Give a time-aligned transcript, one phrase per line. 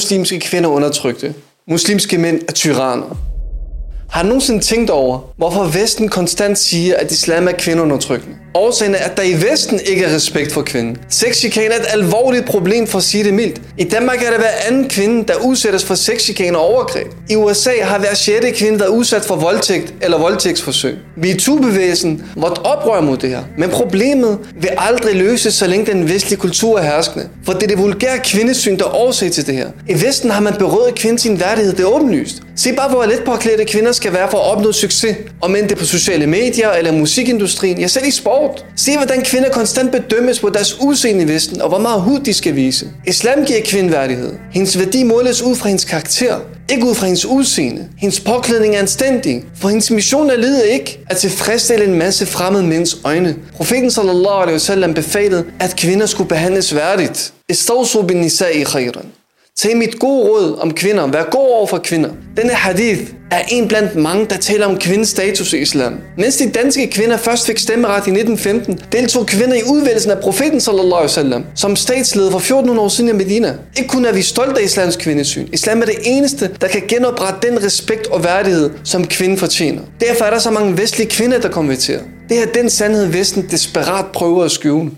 [0.00, 1.34] muslimske kvinder undertrykte.
[1.66, 3.29] Muslimske mænd er tyranner.
[4.10, 8.36] Har du nogensinde tænkt over, hvorfor Vesten konstant siger, at islam er kvindeundertrykkende?
[8.54, 10.96] Årsagen er, at der i Vesten ikke er respekt for kvinden.
[11.08, 13.60] Sexchikane er et alvorligt problem for at sige det mildt.
[13.78, 17.06] I Danmark er det hver anden kvinde, der udsættes for sexchikane og overgreb.
[17.28, 20.98] I USA har hver sjette kvinde været udsat for voldtægt eller voldtægtsforsøg.
[21.16, 23.42] MeToo-bevægelsen var et oprør mod det her.
[23.58, 27.28] Men problemet vil aldrig løses, så længe den vestlige kultur er herskende.
[27.44, 29.68] For det er det vulgære kvindesyn, der er årsag til det her.
[29.88, 32.42] I Vesten har man berøvet kvinden sin værdighed, det er åbenlyst.
[32.62, 35.16] Se bare, hvor let påklædte kvinder skal være for at opnå succes.
[35.40, 38.64] Om end det er på sociale medier eller musikindustrien, ja selv i sport.
[38.76, 42.34] Se, hvordan kvinder konstant bedømmes på deres udseende i Vesten, og hvor meget hud de
[42.34, 42.86] skal vise.
[43.06, 44.32] Islam giver kvinden værdighed.
[44.52, 46.36] Hendes værdi måles ud fra hendes karakter,
[46.70, 47.88] ikke ud fra hendes udseende.
[47.98, 52.64] Hendes påklædning er anstændig, for hendes mission er livet ikke at tilfredsstille en masse fremmede
[52.64, 53.36] mænds øjne.
[53.56, 57.32] Profeten sallallahu alaihi wasallam befalede, at kvinder skulle behandles værdigt.
[57.48, 59.19] Istawsu bin nisa'i khayran.
[59.58, 61.06] Tag mit gode råd om kvinder.
[61.06, 62.10] Vær god over for kvinder.
[62.36, 65.94] Denne hadith er en blandt mange, der taler om kvindens status i islam.
[66.18, 70.60] Mens de danske kvinder først fik stemmeret i 1915, deltog kvinder i udvælgelsen af profeten
[70.60, 73.54] sallallahu alaihi wasallam som statsleder for 1400 år siden i Medina.
[73.76, 75.46] Ikke kun er vi stolte af islams kvindesyn.
[75.52, 79.82] Islam er det eneste, der kan genoprette den respekt og værdighed, som kvinden fortjener.
[80.00, 82.00] Derfor er der så mange vestlige kvinder, der konverterer.
[82.28, 84.88] Det er den sandhed, Vesten desperat prøver at skjule.